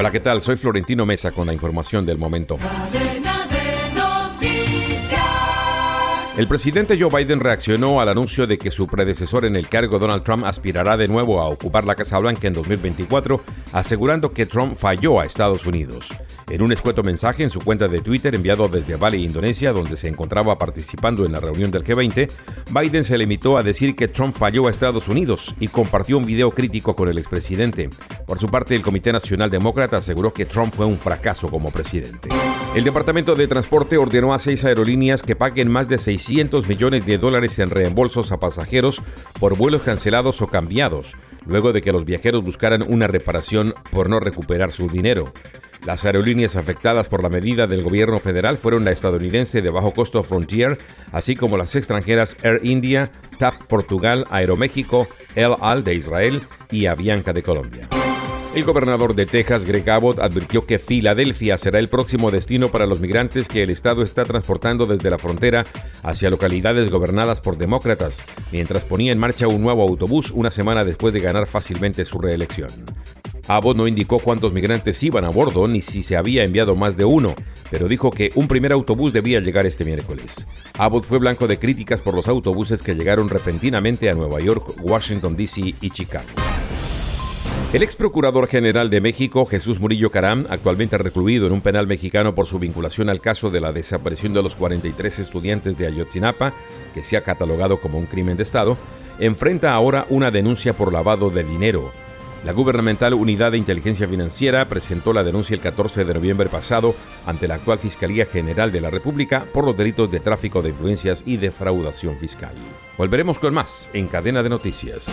Hola, 0.00 0.10
¿qué 0.10 0.20
tal? 0.20 0.40
Soy 0.40 0.56
Florentino 0.56 1.04
Mesa 1.04 1.30
con 1.30 1.46
la 1.46 1.52
información 1.52 2.06
del 2.06 2.16
momento. 2.16 2.56
El 6.38 6.46
presidente 6.46 6.98
Joe 6.98 7.10
Biden 7.10 7.38
reaccionó 7.38 8.00
al 8.00 8.08
anuncio 8.08 8.46
de 8.46 8.56
que 8.56 8.70
su 8.70 8.86
predecesor 8.86 9.44
en 9.44 9.56
el 9.56 9.68
cargo, 9.68 9.98
Donald 9.98 10.22
Trump, 10.22 10.46
aspirará 10.46 10.96
de 10.96 11.06
nuevo 11.06 11.42
a 11.42 11.48
ocupar 11.50 11.84
la 11.84 11.96
Casa 11.96 12.18
Blanca 12.18 12.48
en 12.48 12.54
2024, 12.54 13.42
asegurando 13.72 14.32
que 14.32 14.46
Trump 14.46 14.76
falló 14.76 15.20
a 15.20 15.26
Estados 15.26 15.66
Unidos. 15.66 16.08
En 16.50 16.62
un 16.62 16.72
escueto 16.72 17.04
mensaje 17.04 17.44
en 17.44 17.50
su 17.50 17.60
cuenta 17.60 17.86
de 17.86 18.00
Twitter 18.00 18.34
enviado 18.34 18.66
desde 18.68 18.96
Bali, 18.96 19.24
Indonesia, 19.24 19.72
donde 19.72 19.96
se 19.96 20.08
encontraba 20.08 20.58
participando 20.58 21.24
en 21.24 21.30
la 21.30 21.38
reunión 21.38 21.70
del 21.70 21.84
G20, 21.84 22.28
Biden 22.70 23.04
se 23.04 23.16
limitó 23.16 23.56
a 23.56 23.62
decir 23.62 23.94
que 23.94 24.08
Trump 24.08 24.34
falló 24.34 24.66
a 24.66 24.70
Estados 24.70 25.06
Unidos 25.06 25.54
y 25.60 25.68
compartió 25.68 26.18
un 26.18 26.26
video 26.26 26.50
crítico 26.50 26.96
con 26.96 27.08
el 27.08 27.18
expresidente. 27.18 27.88
Por 28.26 28.40
su 28.40 28.48
parte, 28.48 28.74
el 28.74 28.82
Comité 28.82 29.12
Nacional 29.12 29.48
Demócrata 29.48 29.98
aseguró 29.98 30.32
que 30.32 30.44
Trump 30.44 30.74
fue 30.74 30.86
un 30.86 30.98
fracaso 30.98 31.48
como 31.48 31.70
presidente. 31.70 32.30
El 32.74 32.82
Departamento 32.82 33.34
de 33.34 33.46
Transporte 33.46 33.96
ordenó 33.96 34.34
a 34.34 34.38
seis 34.40 34.64
aerolíneas 34.64 35.22
que 35.22 35.36
paguen 35.36 35.68
más 35.68 35.88
de 35.88 35.98
600 35.98 36.66
millones 36.66 37.06
de 37.06 37.18
dólares 37.18 37.58
en 37.60 37.70
reembolsos 37.70 38.32
a 38.32 38.40
pasajeros 38.40 39.02
por 39.38 39.56
vuelos 39.56 39.82
cancelados 39.82 40.42
o 40.42 40.48
cambiados, 40.48 41.16
luego 41.50 41.72
de 41.72 41.82
que 41.82 41.92
los 41.92 42.04
viajeros 42.04 42.44
buscaran 42.44 42.82
una 42.86 43.08
reparación 43.08 43.74
por 43.90 44.08
no 44.08 44.20
recuperar 44.20 44.70
su 44.72 44.88
dinero. 44.88 45.34
Las 45.84 46.04
aerolíneas 46.04 46.56
afectadas 46.56 47.08
por 47.08 47.22
la 47.22 47.28
medida 47.28 47.66
del 47.66 47.82
gobierno 47.82 48.20
federal 48.20 48.56
fueron 48.56 48.84
la 48.84 48.92
estadounidense 48.92 49.60
de 49.60 49.70
bajo 49.70 49.92
costo 49.92 50.22
Frontier, 50.22 50.78
así 51.10 51.34
como 51.34 51.56
las 51.56 51.74
extranjeras 51.74 52.36
Air 52.42 52.60
India, 52.62 53.10
TAP 53.38 53.64
Portugal, 53.64 54.26
Aeroméxico, 54.30 55.08
El 55.34 55.56
Al 55.60 55.82
de 55.82 55.94
Israel 55.94 56.42
y 56.70 56.86
Avianca 56.86 57.32
de 57.32 57.42
Colombia. 57.42 57.88
El 58.52 58.64
gobernador 58.64 59.14
de 59.14 59.26
Texas, 59.26 59.64
Greg 59.64 59.88
Abbott, 59.88 60.18
advirtió 60.18 60.66
que 60.66 60.80
Filadelfia 60.80 61.56
será 61.56 61.78
el 61.78 61.88
próximo 61.88 62.32
destino 62.32 62.72
para 62.72 62.84
los 62.84 62.98
migrantes 62.98 63.46
que 63.46 63.62
el 63.62 63.70
Estado 63.70 64.02
está 64.02 64.24
transportando 64.24 64.86
desde 64.86 65.08
la 65.08 65.18
frontera 65.18 65.66
hacia 66.02 66.30
localidades 66.30 66.90
gobernadas 66.90 67.40
por 67.40 67.58
demócratas, 67.58 68.24
mientras 68.50 68.84
ponía 68.84 69.12
en 69.12 69.20
marcha 69.20 69.46
un 69.46 69.62
nuevo 69.62 69.82
autobús 69.82 70.32
una 70.32 70.50
semana 70.50 70.84
después 70.84 71.14
de 71.14 71.20
ganar 71.20 71.46
fácilmente 71.46 72.04
su 72.04 72.18
reelección. 72.18 72.70
Abbott 73.46 73.76
no 73.76 73.86
indicó 73.86 74.18
cuántos 74.18 74.52
migrantes 74.52 75.00
iban 75.04 75.24
a 75.24 75.30
bordo 75.30 75.68
ni 75.68 75.80
si 75.80 76.02
se 76.02 76.16
había 76.16 76.42
enviado 76.42 76.74
más 76.74 76.96
de 76.96 77.04
uno, 77.04 77.36
pero 77.70 77.86
dijo 77.86 78.10
que 78.10 78.32
un 78.34 78.48
primer 78.48 78.72
autobús 78.72 79.12
debía 79.12 79.38
llegar 79.38 79.64
este 79.64 79.84
miércoles. 79.84 80.44
Abbott 80.76 81.04
fue 81.04 81.18
blanco 81.18 81.46
de 81.46 81.60
críticas 81.60 82.00
por 82.00 82.14
los 82.14 82.26
autobuses 82.26 82.82
que 82.82 82.96
llegaron 82.96 83.28
repentinamente 83.28 84.10
a 84.10 84.14
Nueva 84.14 84.40
York, 84.40 84.74
Washington, 84.82 85.36
D.C. 85.36 85.76
y 85.80 85.90
Chicago. 85.90 86.26
El 87.72 87.84
ex 87.84 87.94
procurador 87.94 88.48
general 88.48 88.90
de 88.90 89.00
México, 89.00 89.46
Jesús 89.46 89.78
Murillo 89.78 90.10
Caram, 90.10 90.44
actualmente 90.50 90.98
recluido 90.98 91.46
en 91.46 91.52
un 91.52 91.60
penal 91.60 91.86
mexicano 91.86 92.34
por 92.34 92.48
su 92.48 92.58
vinculación 92.58 93.08
al 93.08 93.20
caso 93.20 93.48
de 93.48 93.60
la 93.60 93.70
desaparición 93.70 94.32
de 94.32 94.42
los 94.42 94.56
43 94.56 95.20
estudiantes 95.20 95.78
de 95.78 95.86
Ayotzinapa, 95.86 96.52
que 96.92 97.04
se 97.04 97.16
ha 97.16 97.20
catalogado 97.20 97.80
como 97.80 97.96
un 97.96 98.06
crimen 98.06 98.36
de 98.36 98.42
Estado, 98.42 98.76
enfrenta 99.20 99.72
ahora 99.72 100.04
una 100.08 100.32
denuncia 100.32 100.72
por 100.72 100.92
lavado 100.92 101.30
de 101.30 101.44
dinero. 101.44 101.92
La 102.44 102.52
gubernamental 102.52 103.14
Unidad 103.14 103.52
de 103.52 103.58
Inteligencia 103.58 104.08
Financiera 104.08 104.66
presentó 104.66 105.12
la 105.12 105.22
denuncia 105.22 105.54
el 105.54 105.60
14 105.60 106.04
de 106.04 106.14
noviembre 106.14 106.48
pasado 106.48 106.96
ante 107.24 107.46
la 107.46 107.54
actual 107.54 107.78
Fiscalía 107.78 108.26
General 108.26 108.72
de 108.72 108.80
la 108.80 108.90
República 108.90 109.46
por 109.52 109.64
los 109.64 109.76
delitos 109.76 110.10
de 110.10 110.18
tráfico 110.18 110.60
de 110.60 110.70
influencias 110.70 111.22
y 111.24 111.36
defraudación 111.36 112.16
fiscal. 112.16 112.54
Volveremos 112.98 113.38
con 113.38 113.54
más 113.54 113.88
en 113.92 114.08
Cadena 114.08 114.42
de 114.42 114.48
Noticias. 114.48 115.08